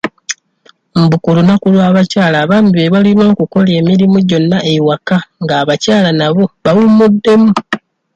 [1.03, 7.49] Mbu ku lunaku lw'abakyala abaami be balina okukola emirimu gyonna ewaka ng'abakyala nabo bawummuddemu.